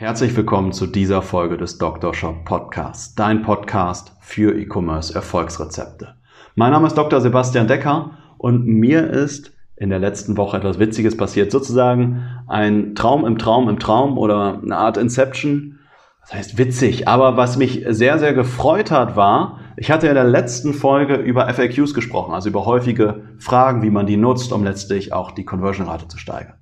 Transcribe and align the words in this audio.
Herzlich 0.00 0.34
willkommen 0.34 0.72
zu 0.72 0.86
dieser 0.86 1.20
Folge 1.20 1.58
des 1.58 1.76
Dr. 1.76 2.14
Shop 2.14 2.46
Podcasts, 2.46 3.14
dein 3.16 3.42
Podcast 3.42 4.16
für 4.22 4.58
E-Commerce 4.58 5.14
Erfolgsrezepte. 5.14 6.14
Mein 6.54 6.70
Name 6.70 6.86
ist 6.86 6.96
Dr. 6.96 7.20
Sebastian 7.20 7.68
Decker 7.68 8.12
und 8.38 8.64
mir 8.64 9.10
ist 9.10 9.52
in 9.76 9.90
der 9.90 9.98
letzten 9.98 10.38
Woche 10.38 10.56
etwas 10.56 10.78
Witziges 10.78 11.18
passiert, 11.18 11.52
sozusagen 11.52 12.22
ein 12.46 12.94
Traum 12.94 13.26
im 13.26 13.36
Traum 13.36 13.68
im 13.68 13.78
Traum 13.78 14.16
oder 14.16 14.62
eine 14.62 14.78
Art 14.78 14.96
Inception 14.96 15.80
das 16.22 16.32
heißt 16.32 16.56
witzig, 16.56 17.06
aber 17.06 17.36
was 17.36 17.58
mich 17.58 17.84
sehr, 17.88 18.18
sehr 18.18 18.32
gefreut 18.32 18.90
hat, 18.90 19.16
war, 19.16 19.60
ich 19.76 19.90
hatte 19.90 20.08
in 20.08 20.14
der 20.14 20.24
letzten 20.24 20.72
Folge 20.72 21.16
über 21.16 21.46
FAQs 21.52 21.92
gesprochen, 21.92 22.32
also 22.32 22.48
über 22.48 22.64
häufige 22.64 23.24
Fragen, 23.38 23.82
wie 23.82 23.90
man 23.90 24.06
die 24.06 24.16
nutzt, 24.16 24.52
um 24.52 24.64
letztlich 24.64 25.12
auch 25.12 25.32
die 25.32 25.44
Conversion-Rate 25.44 26.08
zu 26.08 26.16
steigern. 26.16 26.59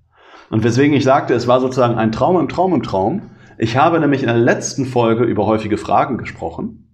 Und 0.51 0.65
weswegen 0.65 0.97
ich 0.97 1.05
sagte, 1.05 1.35
es 1.35 1.47
war 1.47 1.61
sozusagen 1.61 1.97
ein 1.97 2.13
Traum 2.13 2.39
im 2.39 2.49
Traum 2.49 2.75
im 2.75 2.83
Traum. 2.83 3.23
Ich 3.59 3.77
habe 3.77 4.01
nämlich 4.01 4.23
in 4.23 4.29
der 4.29 4.39
letzten 4.39 4.87
Folge 4.87 5.25
über 5.25 5.47
häufige 5.47 5.77
Fragen 5.77 6.17
gesprochen. 6.19 6.89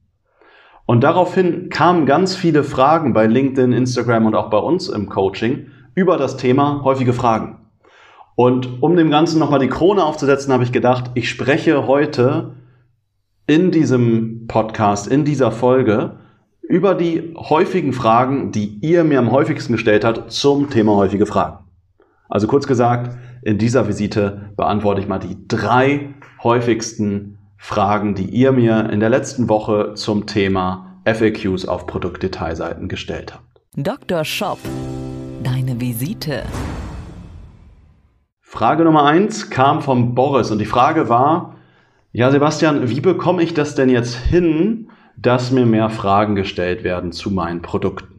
Und 0.87 1.03
daraufhin 1.03 1.71
kamen 1.71 2.05
ganz 2.05 2.35
viele 2.37 2.63
Fragen 2.63 3.15
bei 3.15 3.27
LinkedIn, 3.27 3.73
Instagram 3.73 4.27
und 4.27 4.35
auch 4.35 4.51
bei 4.51 4.59
uns 4.59 4.89
im 4.89 5.09
Coaching 5.09 5.69
über 5.95 6.17
das 6.17 6.37
Thema 6.37 6.83
häufige 6.85 7.13
Fragen. 7.13 7.61
Und 8.37 8.83
um 8.83 8.97
dem 8.97 9.11
Ganzen 9.11 9.39
nochmal 9.39 9.61
die 9.61 9.69
Krone 9.69 10.05
aufzusetzen, 10.05 10.53
habe 10.53 10.65
ich 10.65 10.73
gedacht, 10.73 11.13
ich 11.15 11.31
spreche 11.31 11.87
heute 11.87 12.57
in 13.47 13.71
diesem 13.71 14.47
Podcast, 14.49 15.07
in 15.07 15.25
dieser 15.25 15.53
Folge 15.53 16.19
über 16.63 16.95
die 16.95 17.35
häufigen 17.37 17.93
Fragen, 17.93 18.51
die 18.51 18.79
ihr 18.81 19.05
mir 19.05 19.19
am 19.19 19.31
häufigsten 19.31 19.75
gestellt 19.75 20.05
habt 20.05 20.33
zum 20.33 20.71
Thema 20.71 20.97
häufige 20.97 21.27
Fragen. 21.27 21.64
Also 22.35 22.49
kurz 22.49 22.67
gesagt, 22.67 23.17
in 23.43 23.59
dieser 23.59 23.87
Visite 23.87 24.51
beantworte 24.57 25.01
ich 25.01 25.07
mal 25.07 25.21
die 25.21 25.47
drei 25.47 26.15
häufigsten 26.43 27.39
Fragen, 27.57 28.17
die 28.17 28.25
ihr 28.25 28.51
mir 28.51 28.91
in 28.91 28.99
der 28.99 29.09
letzten 29.09 29.49
Woche 29.49 29.95
zum 29.95 30.27
Thema 30.27 30.99
FAQs 31.05 31.65
auf 31.69 31.87
Produktdetailseiten 31.87 32.89
gestellt 32.89 33.35
habt. 33.35 33.63
Dr. 33.77 34.25
Shop, 34.25 34.59
deine 35.45 35.81
Visite. 35.81 36.43
Frage 38.41 38.83
Nummer 38.83 39.05
eins 39.05 39.49
kam 39.49 39.81
vom 39.81 40.17
Boris 40.17 40.51
und 40.51 40.59
die 40.59 40.67
Frage 40.67 41.09
war, 41.09 41.55
ja 42.11 42.33
Sebastian, 42.33 42.91
wie 42.91 43.01
bekomme 43.01 43.45
ich 43.45 43.55
das 43.55 43.77
denn 43.77 43.89
jetzt 43.89 44.17
hin, 44.17 44.91
dass 45.17 45.53
mir 45.53 45.67
mehr 45.67 45.89
Fragen 45.89 46.35
gestellt 46.35 46.83
werden 46.83 47.13
zu 47.13 47.31
meinen 47.31 47.63
Produkten? 47.63 48.14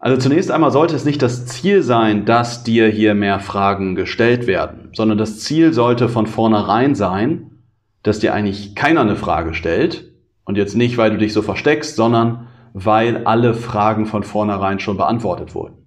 Also 0.00 0.16
zunächst 0.16 0.50
einmal 0.50 0.70
sollte 0.70 0.94
es 0.94 1.04
nicht 1.04 1.22
das 1.22 1.46
Ziel 1.46 1.82
sein, 1.82 2.24
dass 2.24 2.62
dir 2.62 2.86
hier 2.88 3.14
mehr 3.14 3.40
Fragen 3.40 3.96
gestellt 3.96 4.46
werden, 4.46 4.90
sondern 4.94 5.18
das 5.18 5.40
Ziel 5.40 5.72
sollte 5.72 6.08
von 6.08 6.26
vornherein 6.26 6.94
sein, 6.94 7.50
dass 8.04 8.20
dir 8.20 8.32
eigentlich 8.32 8.76
keiner 8.76 9.00
eine 9.00 9.16
Frage 9.16 9.54
stellt 9.54 10.12
und 10.44 10.56
jetzt 10.56 10.76
nicht, 10.76 10.98
weil 10.98 11.10
du 11.10 11.18
dich 11.18 11.32
so 11.32 11.42
versteckst, 11.42 11.96
sondern 11.96 12.46
weil 12.74 13.26
alle 13.26 13.54
Fragen 13.54 14.06
von 14.06 14.22
vornherein 14.22 14.78
schon 14.78 14.96
beantwortet 14.96 15.54
wurden. 15.56 15.78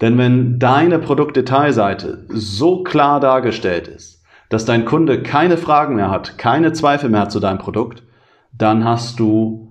Denn 0.00 0.16
wenn 0.16 0.58
deine 0.60 1.00
Produktdetailseite 1.00 2.26
so 2.28 2.84
klar 2.84 3.18
dargestellt 3.18 3.88
ist, 3.88 4.22
dass 4.48 4.64
dein 4.64 4.84
Kunde 4.84 5.22
keine 5.22 5.56
Fragen 5.56 5.96
mehr 5.96 6.10
hat, 6.10 6.38
keine 6.38 6.72
Zweifel 6.72 7.10
mehr 7.10 7.22
hat 7.22 7.32
zu 7.32 7.40
deinem 7.40 7.58
Produkt, 7.58 8.04
dann 8.52 8.84
hast 8.84 9.18
du 9.18 9.69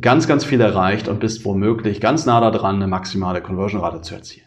ganz, 0.00 0.26
ganz 0.26 0.44
viel 0.44 0.60
erreicht 0.60 1.08
und 1.08 1.20
bist 1.20 1.44
womöglich 1.44 2.00
ganz 2.00 2.26
nah 2.26 2.40
daran, 2.40 2.76
eine 2.76 2.88
maximale 2.88 3.40
Conversion-Rate 3.40 4.02
zu 4.02 4.14
erzielen. 4.14 4.46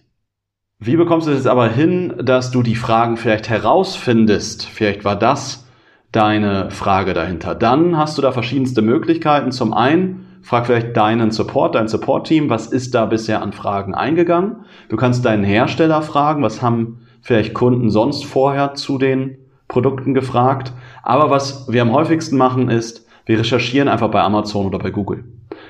Wie 0.80 0.96
bekommst 0.96 1.28
du 1.28 1.32
es 1.32 1.38
jetzt 1.38 1.48
aber 1.48 1.70
hin, 1.70 2.14
dass 2.22 2.52
du 2.52 2.62
die 2.62 2.76
Fragen 2.76 3.18
vielleicht 3.18 3.50
herausfindest? 3.50 4.66
Vielleicht 4.66 5.06
war 5.06 5.16
das 5.16 5.68
deine 6.12 6.70
Frage 6.70 7.14
dahinter. 7.14 7.56
Dann 7.56 7.98
hast 7.98 8.18
du 8.18 8.22
da 8.22 8.32
verschiedenste 8.32 8.82
Möglichkeiten. 8.82 9.52
Zum 9.52 9.74
einen 9.74 10.26
Frag 10.44 10.68
vielleicht 10.68 10.96
deinen 10.96 11.32
Support, 11.32 11.76
dein 11.76 11.88
Support-Team, 11.88 12.50
was 12.50 12.68
ist 12.68 12.94
da 12.94 13.06
bisher 13.06 13.42
an 13.42 13.54
Fragen 13.54 13.96
eingegangen. 13.96 14.66
Du 14.90 14.96
kannst 14.96 15.26
deinen 15.26 15.44
Hersteller 15.44 16.02
fragen, 16.02 16.44
was 16.44 16.62
haben 16.62 17.00
vielleicht 17.22 17.54
Kunden 17.54 17.90
sonst 17.90 18.24
vorher 18.24 18.76
zu 18.76 18.98
den 18.98 19.38
Produkten 19.68 20.14
gefragt. 20.14 20.74
Aber 21.04 21.30
was 21.30 21.68
wir 21.72 21.82
am 21.82 21.92
häufigsten 21.92 22.38
machen 22.38 22.70
ist, 22.70 23.08
wir 23.26 23.40
recherchieren 23.40 23.90
einfach 23.90 24.12
bei 24.12 24.22
Amazon 24.22 24.68
oder 24.68 24.80
bei 24.80 24.92
Google. 24.92 25.26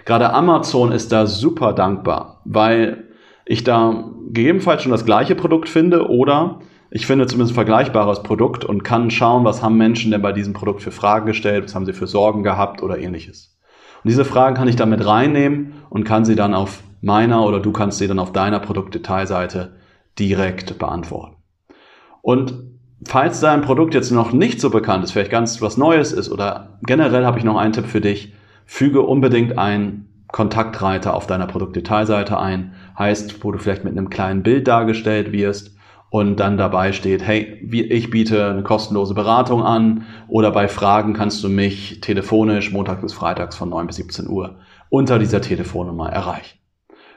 Gerade 0.08 0.34
Amazon 0.34 0.94
ist 0.94 1.12
da 1.12 1.26
super 1.26 1.74
dankbar, 1.74 2.40
weil 2.46 3.10
ich 3.46 3.66
da 3.66 4.06
gegebenenfalls 4.28 4.82
schon 4.82 4.94
das 4.94 5.04
gleiche 5.04 5.36
Produkt 5.36 5.68
finde 5.68 6.08
oder 6.08 6.60
ich 6.90 7.06
finde 7.06 7.28
zumindest 7.28 7.52
ein 7.52 7.56
vergleichbares 7.56 8.24
Produkt 8.24 8.64
und 8.64 8.86
kann 8.86 9.12
schauen, 9.12 9.44
was 9.44 9.62
haben 9.62 9.76
Menschen 9.76 10.12
denn 10.12 10.22
bei 10.22 10.32
diesem 10.32 10.54
Produkt 10.54 10.82
für 10.82 10.92
Fragen 10.92 11.26
gestellt, 11.26 11.66
was 11.66 11.76
haben 11.76 11.86
sie 11.86 11.92
für 11.92 12.08
Sorgen 12.08 12.42
gehabt 12.42 12.82
oder 12.82 12.98
ähnliches. 12.98 13.58
Und 14.02 14.10
diese 14.10 14.24
Fragen 14.24 14.56
kann 14.56 14.70
ich 14.70 14.78
dann 14.78 14.92
mit 14.92 15.06
reinnehmen 15.06 15.74
und 15.90 16.06
kann 16.06 16.24
sie 16.24 16.36
dann 16.36 16.54
auf 16.54 16.84
meiner 17.02 17.46
oder 17.46 17.60
du 17.60 17.74
kannst 17.74 17.98
sie 17.98 18.08
dann 18.08 18.20
auf 18.20 18.32
deiner 18.32 18.62
Produktdetailseite 18.62 19.76
direkt 20.18 20.80
beantworten. 20.80 21.36
Und 22.22 22.54
falls 23.06 23.42
dein 23.42 23.62
Produkt 23.62 23.94
jetzt 23.94 24.12
noch 24.12 24.32
nicht 24.32 24.62
so 24.62 24.70
bekannt 24.70 25.04
ist, 25.04 25.12
vielleicht 25.12 25.32
ganz 25.32 25.62
was 25.62 25.76
Neues 25.76 26.14
ist 26.14 26.32
oder 26.32 26.80
generell 26.84 27.26
habe 27.26 27.40
ich 27.40 27.44
noch 27.44 27.58
einen 27.58 27.74
Tipp 27.74 27.88
für 27.88 28.00
dich, 28.00 28.32
füge 28.68 29.02
unbedingt 29.02 29.58
einen 29.58 30.26
Kontaktreiter 30.28 31.16
auf 31.16 31.26
deiner 31.26 31.48
Produktdetailseite 31.48 32.38
ein. 32.38 32.74
Heißt, 33.00 33.44
wo 33.44 33.52
du 33.52 33.58
vielleicht 33.58 33.86
mit 33.86 33.94
einem 33.94 34.10
kleinen 34.10 34.44
Bild 34.44 34.68
dargestellt 34.68 35.32
wirst 35.32 35.76
und 36.10 36.40
dann 36.40 36.58
dabei 36.58 36.92
steht, 36.92 37.26
hey, 37.26 37.66
ich 37.72 38.10
biete 38.10 38.50
eine 38.50 38.64
kostenlose 38.64 39.14
Beratung 39.14 39.64
an 39.64 40.04
oder 40.28 40.52
bei 40.52 40.68
Fragen 40.68 41.14
kannst 41.14 41.44
du 41.44 41.50
mich 41.50 42.02
telefonisch 42.02 42.72
Montag 42.72 43.02
bis 43.02 43.14
Freitags 43.14 43.56
von 43.56 43.70
9 43.70 43.88
bis 43.88 43.96
17 43.96 44.28
Uhr 44.28 44.58
unter 44.90 45.18
dieser 45.18 45.42
Telefonnummer 45.42 46.10
erreichen. 46.10 46.60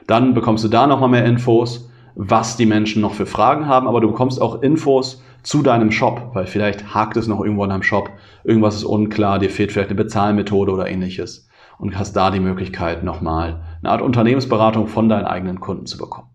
Dann 0.07 0.33
bekommst 0.33 0.63
du 0.63 0.67
da 0.67 0.87
nochmal 0.87 1.09
mehr 1.09 1.25
Infos, 1.25 1.89
was 2.15 2.57
die 2.57 2.65
Menschen 2.65 3.01
noch 3.01 3.13
für 3.13 3.25
Fragen 3.25 3.67
haben, 3.67 3.87
aber 3.87 4.01
du 4.01 4.07
bekommst 4.07 4.41
auch 4.41 4.61
Infos 4.61 5.21
zu 5.43 5.61
deinem 5.61 5.91
Shop, 5.91 6.31
weil 6.33 6.45
vielleicht 6.45 6.93
hakt 6.93 7.17
es 7.17 7.27
noch 7.27 7.41
irgendwo 7.41 7.63
in 7.63 7.69
deinem 7.69 7.83
Shop, 7.83 8.11
irgendwas 8.43 8.75
ist 8.75 8.83
unklar, 8.83 9.39
dir 9.39 9.49
fehlt 9.49 9.71
vielleicht 9.71 9.89
eine 9.89 9.97
Bezahlmethode 9.97 10.71
oder 10.71 10.87
ähnliches 10.87 11.47
und 11.77 11.97
hast 11.97 12.13
da 12.13 12.29
die 12.31 12.39
Möglichkeit 12.39 13.03
nochmal 13.03 13.61
eine 13.81 13.91
Art 13.91 14.01
Unternehmensberatung 14.01 14.87
von 14.87 15.09
deinen 15.09 15.25
eigenen 15.25 15.59
Kunden 15.59 15.85
zu 15.85 15.97
bekommen. 15.97 16.27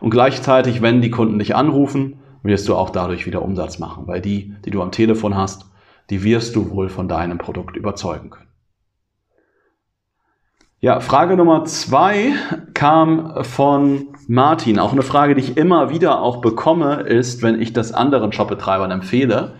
Und 0.00 0.10
gleichzeitig, 0.10 0.82
wenn 0.82 1.00
die 1.00 1.10
Kunden 1.10 1.38
dich 1.38 1.54
anrufen, 1.54 2.18
wirst 2.42 2.68
du 2.68 2.74
auch 2.74 2.90
dadurch 2.90 3.26
wieder 3.26 3.42
Umsatz 3.42 3.78
machen, 3.78 4.06
weil 4.06 4.20
die, 4.20 4.54
die 4.64 4.70
du 4.70 4.82
am 4.82 4.92
Telefon 4.92 5.36
hast, 5.36 5.66
die 6.10 6.22
wirst 6.24 6.56
du 6.56 6.70
wohl 6.70 6.88
von 6.88 7.08
deinem 7.08 7.38
Produkt 7.38 7.76
überzeugen 7.76 8.30
können. 8.30 8.47
Ja, 10.80 11.00
Frage 11.00 11.36
Nummer 11.36 11.64
zwei 11.64 12.34
kam 12.72 13.42
von 13.42 14.10
Martin. 14.28 14.78
Auch 14.78 14.92
eine 14.92 15.02
Frage, 15.02 15.34
die 15.34 15.40
ich 15.40 15.56
immer 15.56 15.90
wieder 15.90 16.22
auch 16.22 16.36
bekomme, 16.40 17.00
ist, 17.00 17.42
wenn 17.42 17.60
ich 17.60 17.72
das 17.72 17.92
anderen 17.92 18.32
Shopbetreibern 18.32 18.92
empfehle. 18.92 19.54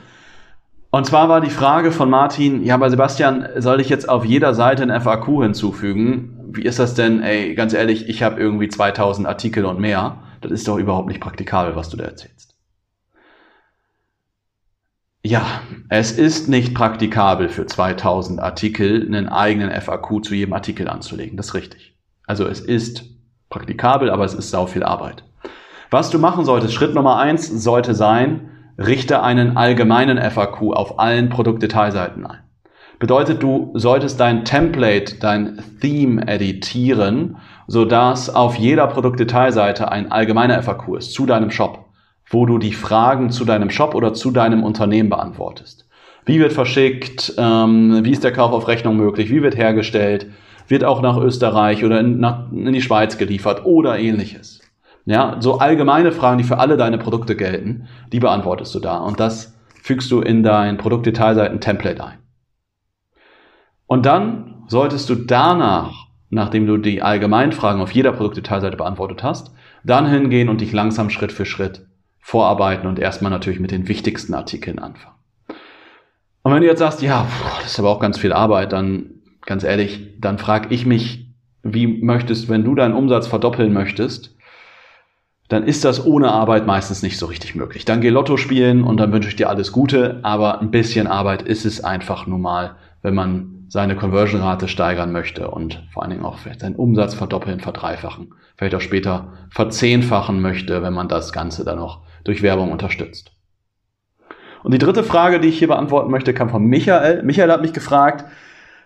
Und 0.90 1.06
zwar 1.06 1.28
war 1.28 1.40
die 1.40 1.50
Frage 1.50 1.90
von 1.90 2.08
Martin, 2.08 2.62
ja, 2.64 2.76
bei 2.76 2.88
Sebastian, 2.88 3.48
soll 3.56 3.81
ich 3.81 3.88
jetzt 3.88 4.08
auf 4.08 4.25
jeder 4.25 4.54
Seite 4.54 4.84
ein 4.84 5.00
FAQ 5.00 5.42
hinzufügen? 5.42 6.38
Wie 6.52 6.62
ist 6.62 6.78
das 6.78 6.94
denn? 6.94 7.20
Ey, 7.20 7.56
ganz 7.56 7.75
ehrlich, 7.75 8.08
ich 8.08 8.22
habe 8.22 8.40
irgendwie 8.40 8.69
2000 8.69 9.26
Artikel 9.26 9.64
und 9.64 9.81
mehr. 9.81 10.19
Das 10.40 10.52
ist 10.52 10.69
doch 10.69 10.78
überhaupt 10.78 11.08
nicht 11.08 11.20
praktikabel, 11.20 11.75
was 11.75 11.88
du 11.88 11.96
da 11.96 12.04
erzählst. 12.04 12.47
Ja, 15.28 15.60
es 15.90 16.12
ist 16.12 16.48
nicht 16.48 16.75
praktikabel 16.75 17.50
für 17.50 17.66
2000 17.66 18.40
Artikel 18.40 19.04
einen 19.06 19.28
eigenen 19.28 19.70
FAQ 19.78 20.25
zu 20.25 20.34
jedem 20.34 20.54
Artikel 20.54 20.88
anzulegen. 20.88 21.36
Das 21.36 21.48
ist 21.48 21.54
richtig. 21.54 21.94
Also 22.26 22.46
es 22.46 22.60
ist 22.60 23.04
praktikabel, 23.50 24.08
aber 24.08 24.25
es 24.25 24.32
ist 24.32 24.48
sau 24.48 24.64
viel 24.64 24.82
Arbeit. 24.82 25.25
Was 25.90 26.08
du 26.08 26.19
machen 26.19 26.46
solltest, 26.46 26.72
Schritt 26.72 26.94
Nummer 26.94 27.19
eins 27.19 27.46
sollte 27.46 27.94
sein, 27.94 28.48
richte 28.78 29.22
einen 29.22 29.58
allgemeinen 29.58 30.16
FAQ 30.19 30.72
auf 30.72 30.98
allen 30.98 31.28
Produktdetailseiten 31.28 32.25
ein. 32.25 32.38
Bedeutet, 32.98 33.42
du 33.42 33.72
solltest 33.75 34.19
dein 34.20 34.46
Template, 34.46 35.16
dein 35.20 35.62
Theme 35.82 36.26
editieren, 36.26 37.36
sodass 37.66 38.34
auf 38.34 38.54
jeder 38.54 38.86
Produktdetailseite 38.86 39.92
ein 39.92 40.10
allgemeiner 40.10 40.62
FAQ 40.62 40.96
ist 40.96 41.12
zu 41.12 41.26
deinem 41.26 41.50
Shop. 41.50 41.88
Wo 42.30 42.46
du 42.46 42.58
die 42.58 42.72
Fragen 42.72 43.30
zu 43.30 43.44
deinem 43.44 43.70
Shop 43.70 43.94
oder 43.94 44.14
zu 44.14 44.30
deinem 44.30 44.62
Unternehmen 44.62 45.08
beantwortest. 45.08 45.88
Wie 46.26 46.40
wird 46.40 46.52
verschickt? 46.52 47.32
Ähm, 47.38 48.00
wie 48.04 48.10
ist 48.10 48.25
der 48.25 48.32
Kauf 48.32 48.52
auf 48.52 48.69
Rechnung 48.69 48.96
möglich? 48.96 49.30
Wie 49.30 49.42
wird 49.42 49.56
hergestellt? 49.56 50.26
Wird 50.66 50.84
auch 50.84 51.00
nach 51.00 51.16
Österreich 51.16 51.84
oder 51.84 52.00
in, 52.00 52.20
nach, 52.20 52.52
in 52.52 52.72
die 52.72 52.82
Schweiz 52.82 53.16
geliefert 53.16 53.64
oder 53.64 53.98
ähnliches? 53.98 54.60
Ja, 55.06 55.36
so 55.40 55.58
allgemeine 55.58 56.12
Fragen, 56.12 56.36
die 56.36 56.44
für 56.44 56.58
alle 56.58 56.76
deine 56.76 56.98
Produkte 56.98 57.34
gelten, 57.34 57.88
die 58.12 58.20
beantwortest 58.20 58.75
du 58.75 58.80
da. 58.80 58.98
Und 58.98 59.19
das 59.19 59.58
fügst 59.82 60.10
du 60.10 60.20
in 60.20 60.42
dein 60.42 60.76
Produktdetailseiten-Template 60.76 62.04
ein. 62.04 62.19
Und 63.86 64.04
dann 64.04 64.64
solltest 64.66 65.08
du 65.08 65.14
danach, 65.14 65.94
nachdem 66.28 66.66
du 66.66 66.76
die 66.76 67.00
Allgemeinfragen 67.00 67.80
auf 67.80 67.92
jeder 67.92 68.12
Produktdetailseite 68.12 68.76
beantwortet 68.76 69.22
hast, 69.22 69.54
dann 69.82 70.04
hingehen 70.04 70.50
und 70.50 70.60
dich 70.60 70.75
langsam 70.75 71.08
Schritt 71.08 71.32
für 71.32 71.46
Schritt 71.46 71.88
vorarbeiten 72.28 72.86
und 72.86 72.98
erstmal 72.98 73.30
natürlich 73.30 73.58
mit 73.58 73.70
den 73.70 73.88
wichtigsten 73.88 74.34
Artikeln 74.34 74.78
anfangen. 74.78 75.16
Und 76.42 76.52
wenn 76.52 76.60
du 76.60 76.66
jetzt 76.66 76.80
sagst, 76.80 77.00
ja, 77.00 77.26
das 77.62 77.72
ist 77.72 77.78
aber 77.78 77.88
auch 77.88 78.00
ganz 78.00 78.19
viel 78.19 78.34
Arbeit, 78.34 78.75
dann 78.75 79.22
ganz 79.46 79.64
ehrlich, 79.64 80.10
dann 80.20 80.36
frage 80.36 80.69
ich 80.69 80.84
mich, 80.84 81.32
wie 81.62 81.86
möchtest, 81.86 82.50
wenn 82.50 82.64
du 82.64 82.75
deinen 82.75 82.92
Umsatz 82.92 83.26
verdoppeln 83.26 83.72
möchtest, 83.72 84.36
dann 85.48 85.64
ist 85.64 85.86
das 85.86 86.04
ohne 86.04 86.30
Arbeit 86.30 86.66
meistens 86.66 87.02
nicht 87.02 87.16
so 87.16 87.25
richtig 87.25 87.54
möglich. 87.54 87.86
Dann 87.86 88.02
geh 88.02 88.10
Lotto 88.10 88.36
spielen 88.36 88.84
und 88.84 88.98
dann 88.98 89.10
wünsche 89.10 89.30
ich 89.30 89.36
dir 89.36 89.48
alles 89.48 89.72
Gute, 89.72 90.20
aber 90.22 90.60
ein 90.60 90.70
bisschen 90.70 91.06
Arbeit 91.06 91.40
ist 91.40 91.64
es 91.64 91.82
einfach 91.82 92.26
nur 92.26 92.38
mal, 92.38 92.76
wenn 93.00 93.14
man 93.14 93.64
seine 93.69 93.96
Conversion-Rate 93.96 94.69
steigern 94.69 95.12
möchte 95.12 95.50
und 95.50 95.82
vor 95.90 96.02
allen 96.02 96.10
Dingen 96.10 96.26
auch 96.26 96.36
vielleicht 96.36 96.60
seinen 96.60 96.76
Umsatz 96.76 97.14
verdoppeln, 97.14 97.60
verdreifachen, 97.60 98.34
vielleicht 98.58 98.75
auch 98.75 98.82
später 98.82 99.32
verzehnfachen 99.48 100.42
möchte, 100.42 100.82
wenn 100.82 100.92
man 100.92 101.08
das 101.08 101.32
Ganze 101.32 101.64
dann 101.64 101.78
noch 101.78 102.02
durch 102.28 102.42
Werbung 102.42 102.70
unterstützt. 102.70 103.32
Und 104.62 104.72
die 104.75 104.78
dritte 104.78 105.02
Frage, 105.02 105.40
die 105.40 105.48
ich 105.48 105.58
hier 105.58 105.69
beantworten 105.69 106.10
möchte, 106.10 106.34
kam 106.34 106.50
von 106.50 106.64
Michael. 106.64 107.22
Michael 107.22 107.50
hat 107.50 107.62
mich 107.62 107.72
gefragt, 107.72 108.25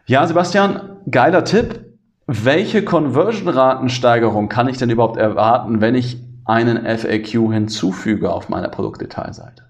ja, 0.06 0.26
Sebastian, 0.26 0.98
geiler 1.10 1.44
Tipp. 1.44 1.86
Welche 2.26 2.84
Conversion-Ratensteigerung 2.84 4.48
kann 4.48 4.68
ich 4.68 4.78
denn 4.78 4.90
überhaupt 4.90 5.16
erwarten, 5.16 5.80
wenn 5.80 5.94
ich 5.94 6.22
einen 6.44 6.86
FAQ 6.86 7.52
hinzufüge 7.52 8.30
auf 8.30 8.48
meiner 8.48 8.68
Produktdetailseite? 8.68 9.64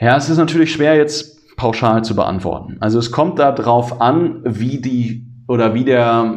Ja, 0.00 0.16
es 0.16 0.28
ist 0.28 0.38
natürlich 0.38 0.72
schwer 0.72 0.94
jetzt 0.94 1.56
pauschal 1.56 2.04
zu 2.04 2.14
beantworten. 2.14 2.76
Also 2.80 3.00
es 3.00 3.10
kommt 3.10 3.40
darauf 3.40 4.00
an, 4.00 4.42
wie 4.44 4.80
die 4.80 5.26
oder 5.48 5.74
wie 5.74 5.84
der 5.84 6.34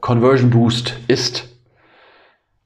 Conversion 0.00 0.50
Boost 0.50 0.96
ist. 1.08 1.51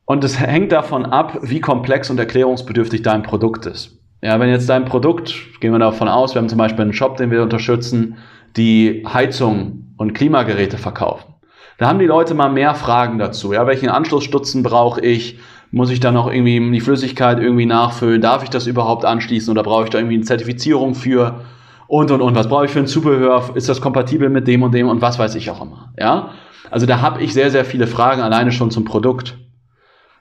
Und 0.06 0.22
es 0.22 0.40
hängt 0.40 0.70
davon 0.72 1.04
ab, 1.04 1.38
wie 1.42 1.60
komplex 1.60 2.10
und 2.10 2.18
erklärungsbedürftig 2.18 3.02
dein 3.02 3.24
Produkt 3.24 3.66
ist. 3.66 3.98
Ja, 4.22 4.40
wenn 4.40 4.48
jetzt 4.48 4.68
dein 4.68 4.84
Produkt, 4.84 5.34
gehen 5.60 5.72
wir 5.72 5.78
davon 5.78 6.08
aus, 6.08 6.34
wir 6.34 6.40
haben 6.40 6.48
zum 6.48 6.58
Beispiel 6.58 6.82
einen 6.82 6.92
Shop, 6.92 7.16
den 7.16 7.30
wir 7.30 7.42
unterstützen, 7.42 8.16
die 8.56 9.04
Heizung 9.06 9.92
und 9.96 10.14
Klimageräte 10.14 10.78
verkaufen. 10.78 11.34
Da 11.78 11.88
haben 11.88 11.98
die 11.98 12.06
Leute 12.06 12.34
mal 12.34 12.48
mehr 12.48 12.74
Fragen 12.74 13.18
dazu. 13.18 13.52
Ja, 13.52 13.66
welchen 13.66 13.88
Anschlussstutzen 13.88 14.62
brauche 14.62 15.00
ich? 15.00 15.38
Muss 15.72 15.90
ich 15.90 16.00
da 16.00 16.12
noch 16.12 16.32
irgendwie 16.32 16.70
die 16.70 16.80
Flüssigkeit 16.80 17.40
irgendwie 17.40 17.66
nachfüllen? 17.66 18.22
Darf 18.22 18.44
ich 18.44 18.48
das 18.48 18.66
überhaupt 18.66 19.04
anschließen 19.04 19.50
oder 19.50 19.64
brauche 19.64 19.84
ich 19.84 19.90
da 19.90 19.98
irgendwie 19.98 20.14
eine 20.14 20.24
Zertifizierung 20.24 20.94
für? 20.94 21.40
Und, 21.88 22.10
und, 22.12 22.22
und. 22.22 22.34
Was 22.34 22.48
brauche 22.48 22.64
ich 22.64 22.70
für 22.70 22.78
ein 22.78 22.86
Zubehör? 22.86 23.50
Ist 23.54 23.68
das 23.68 23.80
kompatibel 23.80 24.30
mit 24.30 24.46
dem 24.46 24.62
und 24.62 24.72
dem 24.72 24.88
und 24.88 25.02
was 25.02 25.18
weiß 25.18 25.34
ich 25.34 25.50
auch 25.50 25.60
immer? 25.60 25.92
Ja? 25.98 26.30
Also 26.70 26.86
da 26.86 27.00
habe 27.00 27.20
ich 27.22 27.34
sehr, 27.34 27.50
sehr 27.50 27.64
viele 27.64 27.86
Fragen 27.86 28.22
alleine 28.22 28.52
schon 28.52 28.70
zum 28.70 28.84
Produkt. 28.84 29.36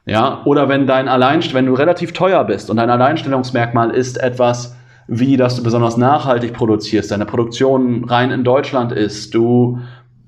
Ja? 0.05 0.41
Oder 0.45 0.69
wenn 0.69 0.87
dein 0.87 1.07
Alleinst 1.07 1.53
wenn 1.53 1.65
du 1.65 1.73
relativ 1.73 2.13
teuer 2.13 2.43
bist 2.43 2.69
und 2.69 2.77
dein 2.77 2.89
Alleinstellungsmerkmal 2.89 3.91
ist 3.91 4.17
etwas, 4.21 4.75
wie 5.07 5.37
dass 5.37 5.55
du 5.55 5.63
besonders 5.63 5.97
nachhaltig 5.97 6.53
produzierst, 6.53 7.11
deine 7.11 7.25
Produktion 7.25 8.05
rein 8.05 8.31
in 8.31 8.43
Deutschland 8.43 8.91
ist, 8.91 9.33
du 9.33 9.79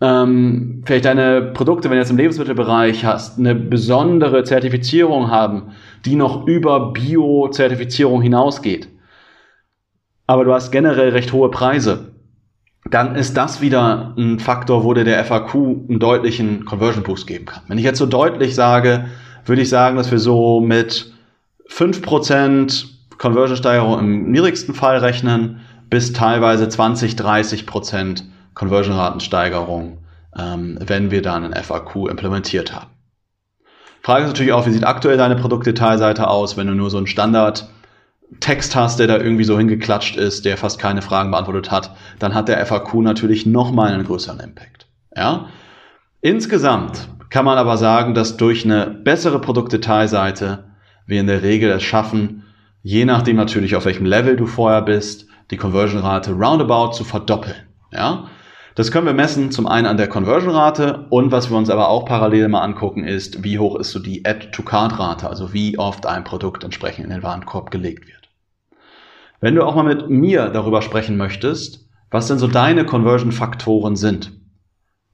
ähm, 0.01 0.83
vielleicht 0.85 1.05
deine 1.05 1.41
Produkte, 1.41 1.89
wenn 1.89 1.97
du 1.97 2.01
jetzt 2.01 2.11
im 2.11 2.17
Lebensmittelbereich 2.17 3.03
hast, 3.05 3.39
eine 3.39 3.55
besondere 3.55 4.43
Zertifizierung 4.43 5.31
haben, 5.31 5.71
die 6.05 6.15
noch 6.15 6.45
über 6.45 6.93
Bio-Zertifizierung 6.93 8.21
hinausgeht. 8.21 8.87
Aber 10.27 10.43
du 10.43 10.53
hast 10.53 10.71
generell 10.71 11.09
recht 11.09 11.33
hohe 11.33 11.49
Preise. 11.49 12.13
Dann 12.91 13.15
ist 13.15 13.35
das 13.35 13.61
wieder 13.61 14.13
ein 14.17 14.39
Faktor, 14.39 14.83
wo 14.83 14.93
dir 14.93 15.03
der 15.03 15.23
FAQ 15.25 15.55
einen 15.55 15.99
deutlichen 15.99 16.65
Conversion 16.65 17.03
Boost 17.03 17.25
geben 17.25 17.45
kann. 17.45 17.63
Wenn 17.67 17.77
ich 17.77 17.83
jetzt 17.83 17.97
so 17.97 18.05
deutlich 18.05 18.55
sage, 18.55 19.05
würde 19.47 19.61
ich 19.61 19.69
sagen, 19.69 19.97
dass 19.97 20.11
wir 20.11 20.19
so 20.19 20.59
mit 20.59 21.13
5% 21.69 22.85
Conversion-Steigerung 23.17 23.99
im 23.99 24.31
niedrigsten 24.31 24.73
Fall 24.73 24.97
rechnen, 24.97 25.61
bis 25.89 26.13
teilweise 26.13 26.67
20, 26.67 27.15
30% 27.15 28.23
Conversion-Ratensteigerung, 28.53 29.99
ähm, 30.37 30.79
wenn 30.85 31.11
wir 31.11 31.21
dann 31.21 31.45
ein 31.45 31.63
FAQ 31.63 32.09
implementiert 32.09 32.73
haben. 32.73 32.87
Frage 34.01 34.23
ist 34.23 34.29
natürlich 34.29 34.53
auch, 34.53 34.65
wie 34.65 34.71
sieht 34.71 34.85
aktuell 34.85 35.17
deine 35.17 35.35
Produktdetailseite 35.35 36.27
aus, 36.27 36.57
wenn 36.57 36.67
du 36.67 36.73
nur 36.73 36.89
so 36.89 36.97
einen 36.97 37.07
Standard 37.07 37.67
Text 38.39 38.75
hast, 38.75 38.99
der 38.99 39.07
da 39.07 39.17
irgendwie 39.17 39.45
so 39.45 39.57
hingeklatscht 39.57 40.17
ist, 40.17 40.45
der 40.45 40.57
fast 40.57 40.79
keine 40.79 41.01
Fragen 41.01 41.31
beantwortet 41.31 41.71
hat, 41.71 41.95
dann 42.19 42.33
hat 42.33 42.49
der 42.49 42.65
FAQ 42.65 42.95
natürlich 42.95 43.45
nochmal 43.45 43.93
einen 43.93 44.03
größeren 44.03 44.39
Impact. 44.39 44.87
Ja? 45.15 45.47
Insgesamt 46.21 47.07
kann 47.29 47.45
man 47.45 47.57
aber 47.57 47.77
sagen, 47.77 48.13
dass 48.13 48.37
durch 48.37 48.65
eine 48.65 48.87
bessere 48.87 49.39
Produktdetailseite 49.39 50.65
wir 51.05 51.19
in 51.19 51.27
der 51.27 51.43
Regel 51.43 51.71
es 51.71 51.83
schaffen, 51.83 52.43
je 52.83 53.05
nachdem 53.05 53.35
natürlich 53.35 53.75
auf 53.75 53.85
welchem 53.85 54.05
Level 54.05 54.35
du 54.35 54.45
vorher 54.45 54.81
bist, 54.81 55.27
die 55.51 55.57
Conversion-Rate 55.57 56.31
roundabout 56.33 56.93
zu 56.93 57.03
verdoppeln. 57.03 57.55
Ja? 57.91 58.27
Das 58.75 58.91
können 58.91 59.07
wir 59.07 59.13
messen 59.13 59.51
zum 59.51 59.65
einen 59.65 59.87
an 59.87 59.97
der 59.97 60.07
Conversion-Rate 60.07 61.07
und 61.09 61.31
was 61.31 61.49
wir 61.49 61.57
uns 61.57 61.69
aber 61.69 61.89
auch 61.89 62.05
parallel 62.05 62.47
mal 62.47 62.61
angucken 62.61 63.03
ist, 63.03 63.43
wie 63.43 63.57
hoch 63.57 63.75
ist 63.75 63.91
so 63.91 63.99
die 63.99 64.25
Add-to-Card-Rate, 64.25 65.27
also 65.27 65.51
wie 65.53 65.79
oft 65.79 66.05
ein 66.05 66.23
Produkt 66.23 66.63
entsprechend 66.63 67.05
in 67.05 67.09
den 67.09 67.23
Warenkorb 67.23 67.71
gelegt 67.71 68.07
wird. 68.07 68.29
Wenn 69.39 69.55
du 69.55 69.63
auch 69.63 69.75
mal 69.75 69.83
mit 69.83 70.09
mir 70.09 70.49
darüber 70.49 70.81
sprechen 70.81 71.17
möchtest, 71.17 71.87
was 72.11 72.27
denn 72.27 72.37
so 72.37 72.47
deine 72.47 72.85
Conversion-Faktoren 72.85 73.95
sind, 73.95 74.31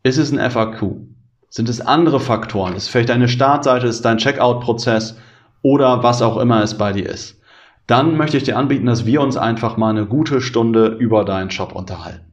ist 0.04 0.18
es 0.18 0.32
ein 0.32 0.52
FAQ? 0.52 1.13
Sind 1.56 1.70
es 1.70 1.82
andere 1.82 2.20
Faktoren? 2.20 2.76
Ist 2.76 2.88
vielleicht 2.88 3.10
deine 3.10 3.28
Startseite, 3.28 3.86
ist 3.86 4.04
dein 4.04 4.18
Checkout-Prozess 4.18 5.20
oder 5.62 6.02
was 6.02 6.24
auch 6.24 6.38
immer 6.38 6.64
es 6.64 6.80
bei 6.80 6.94
dir 6.94 7.08
ist? 7.08 7.40
Dann 7.86 8.18
möchte 8.18 8.38
ich 8.38 8.44
dir 8.44 8.58
anbieten, 8.58 8.88
dass 8.88 9.06
wir 9.06 9.22
uns 9.22 9.38
einfach 9.38 9.78
mal 9.78 9.92
eine 9.92 10.08
gute 10.08 10.42
Stunde 10.42 10.88
über 10.88 11.24
deinen 11.24 11.52
Shop 11.52 11.76
unterhalten. 11.76 12.26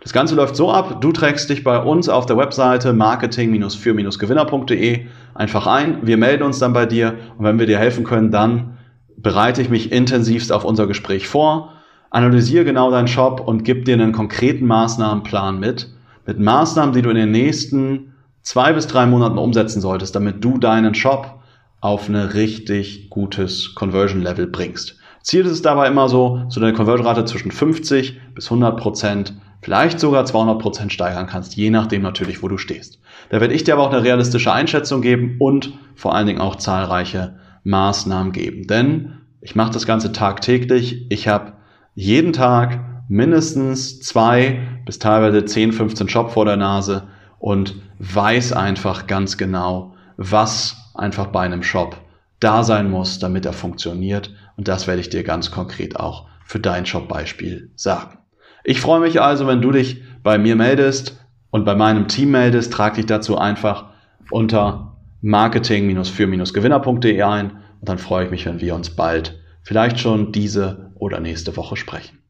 Das 0.00 0.14
Ganze 0.14 0.34
läuft 0.34 0.56
so 0.56 0.72
ab, 0.72 1.02
du 1.02 1.12
trägst 1.12 1.50
dich 1.50 1.62
bei 1.62 1.78
uns 1.78 2.08
auf 2.08 2.24
der 2.24 2.38
Webseite 2.38 2.94
marketing-für-gewinner.de 2.94 5.08
einfach 5.34 5.66
ein, 5.66 5.98
wir 6.00 6.16
melden 6.16 6.44
uns 6.44 6.58
dann 6.58 6.72
bei 6.72 6.86
dir 6.86 7.18
und 7.36 7.44
wenn 7.44 7.58
wir 7.58 7.66
dir 7.66 7.76
helfen 7.76 8.04
können, 8.04 8.30
dann 8.30 8.78
bereite 9.18 9.60
ich 9.60 9.68
mich 9.68 9.92
intensivst 9.92 10.50
auf 10.50 10.64
unser 10.64 10.86
Gespräch 10.86 11.28
vor, 11.28 11.74
analysiere 12.08 12.64
genau 12.64 12.90
deinen 12.90 13.08
Shop 13.08 13.46
und 13.46 13.64
gib 13.64 13.84
dir 13.84 13.92
einen 13.92 14.12
konkreten 14.12 14.66
Maßnahmenplan 14.66 15.60
mit, 15.60 15.90
mit 16.24 16.40
Maßnahmen, 16.40 16.94
die 16.94 17.02
du 17.02 17.10
in 17.10 17.16
den 17.16 17.30
nächsten 17.30 18.13
zwei 18.44 18.72
bis 18.72 18.86
drei 18.86 19.06
Monaten 19.06 19.38
umsetzen 19.38 19.80
solltest, 19.80 20.14
damit 20.14 20.44
du 20.44 20.58
deinen 20.58 20.94
Shop 20.94 21.40
auf 21.80 22.08
ein 22.08 22.14
richtig 22.14 23.10
gutes 23.10 23.74
Conversion 23.74 24.22
Level 24.22 24.46
bringst. 24.46 24.96
Ziel 25.22 25.44
ist 25.44 25.52
es 25.52 25.62
dabei 25.62 25.88
immer 25.88 26.08
so, 26.08 26.42
so 26.48 26.60
deine 26.60 26.74
Conversion 26.74 27.06
Rate 27.06 27.24
zwischen 27.24 27.50
50 27.50 28.20
bis 28.34 28.46
100 28.46 28.78
Prozent, 28.78 29.34
vielleicht 29.62 29.98
sogar 29.98 30.26
200 30.26 30.60
Prozent 30.60 30.92
steigern 30.92 31.26
kannst, 31.26 31.56
je 31.56 31.70
nachdem 31.70 32.02
natürlich, 32.02 32.42
wo 32.42 32.48
du 32.48 32.58
stehst. 32.58 33.00
Da 33.30 33.40
werde 33.40 33.54
ich 33.54 33.64
dir 33.64 33.74
aber 33.74 33.84
auch 33.84 33.92
eine 33.92 34.04
realistische 34.04 34.52
Einschätzung 34.52 35.00
geben 35.00 35.36
und 35.38 35.72
vor 35.94 36.14
allen 36.14 36.26
Dingen 36.26 36.40
auch 36.40 36.56
zahlreiche 36.56 37.36
Maßnahmen 37.64 38.32
geben. 38.32 38.66
Denn 38.66 39.20
ich 39.40 39.56
mache 39.56 39.72
das 39.72 39.86
Ganze 39.86 40.12
tagtäglich. 40.12 41.06
Ich 41.10 41.28
habe 41.28 41.54
jeden 41.94 42.34
Tag 42.34 42.80
mindestens 43.08 44.00
zwei 44.00 44.60
bis 44.84 44.98
teilweise 44.98 45.44
10, 45.44 45.72
15 45.72 46.08
Shop 46.10 46.30
vor 46.30 46.44
der 46.44 46.56
Nase 46.56 47.04
und 47.44 47.76
weiß 47.98 48.54
einfach 48.54 49.06
ganz 49.06 49.36
genau, 49.36 49.94
was 50.16 50.76
einfach 50.94 51.26
bei 51.26 51.42
einem 51.42 51.62
Shop 51.62 51.98
da 52.40 52.64
sein 52.64 52.90
muss, 52.90 53.18
damit 53.18 53.44
er 53.44 53.52
funktioniert. 53.52 54.34
Und 54.56 54.66
das 54.66 54.86
werde 54.86 55.02
ich 55.02 55.10
dir 55.10 55.24
ganz 55.24 55.50
konkret 55.50 56.00
auch 56.00 56.26
für 56.46 56.58
dein 56.58 56.86
Shop-Beispiel 56.86 57.70
sagen. 57.76 58.16
Ich 58.64 58.80
freue 58.80 59.00
mich 59.00 59.20
also, 59.20 59.46
wenn 59.46 59.60
du 59.60 59.72
dich 59.72 60.02
bei 60.22 60.38
mir 60.38 60.56
meldest 60.56 61.22
und 61.50 61.66
bei 61.66 61.74
meinem 61.74 62.08
Team 62.08 62.30
meldest. 62.30 62.72
Trag 62.72 62.94
dich 62.94 63.04
dazu 63.04 63.36
einfach 63.36 63.90
unter 64.30 64.96
marketing-für-gewinner.de 65.20 67.20
ein 67.20 67.50
und 67.50 67.88
dann 67.90 67.98
freue 67.98 68.24
ich 68.24 68.30
mich, 68.30 68.46
wenn 68.46 68.62
wir 68.62 68.74
uns 68.74 68.88
bald 68.88 69.38
vielleicht 69.62 70.00
schon 70.00 70.32
diese 70.32 70.92
oder 70.94 71.20
nächste 71.20 71.54
Woche 71.58 71.76
sprechen. 71.76 72.23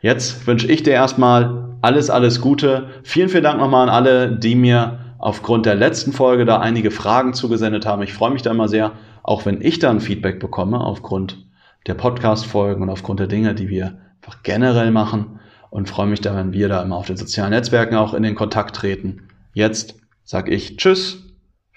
Jetzt 0.00 0.46
wünsche 0.46 0.66
ich 0.66 0.82
dir 0.82 0.92
erstmal 0.92 1.76
alles, 1.82 2.10
alles 2.10 2.40
Gute. 2.40 2.88
Vielen, 3.02 3.28
vielen 3.28 3.44
Dank 3.44 3.58
nochmal 3.58 3.88
an 3.88 3.94
alle, 3.94 4.36
die 4.36 4.54
mir 4.54 4.98
aufgrund 5.18 5.66
der 5.66 5.74
letzten 5.74 6.12
Folge 6.12 6.44
da 6.44 6.58
einige 6.58 6.90
Fragen 6.90 7.34
zugesendet 7.34 7.86
haben. 7.86 8.02
Ich 8.02 8.14
freue 8.14 8.30
mich 8.30 8.42
da 8.42 8.50
immer 8.50 8.68
sehr, 8.68 8.92
auch 9.22 9.44
wenn 9.44 9.60
ich 9.60 9.78
dann 9.78 10.00
Feedback 10.00 10.40
bekomme 10.40 10.80
aufgrund 10.80 11.38
der 11.86 11.94
Podcast-Folgen 11.94 12.82
und 12.82 12.90
aufgrund 12.90 13.20
der 13.20 13.26
Dinge, 13.26 13.54
die 13.54 13.68
wir 13.68 13.98
einfach 14.22 14.42
generell 14.42 14.90
machen 14.90 15.40
und 15.70 15.88
freue 15.88 16.06
mich 16.06 16.20
da, 16.20 16.34
wenn 16.34 16.52
wir 16.52 16.68
da 16.68 16.82
immer 16.82 16.96
auf 16.96 17.06
den 17.06 17.16
sozialen 17.16 17.50
Netzwerken 17.50 17.94
auch 17.94 18.14
in 18.14 18.22
den 18.22 18.34
Kontakt 18.34 18.76
treten. 18.76 19.28
Jetzt 19.52 19.94
sage 20.24 20.50
ich 20.50 20.76
Tschüss, 20.76 21.24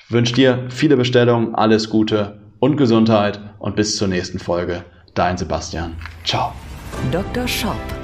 wünsche 0.09 0.33
dir 0.33 0.65
viele 0.69 0.97
Bestellungen, 0.97 1.55
alles 1.55 1.89
Gute 1.89 2.39
und 2.59 2.77
Gesundheit 2.77 3.39
und 3.59 3.75
bis 3.75 3.97
zur 3.97 4.07
nächsten 4.07 4.39
Folge. 4.39 4.83
Dein 5.13 5.37
Sebastian. 5.37 5.95
Ciao. 6.23 6.53
Dr. 7.11 7.47
Shop, 7.47 7.75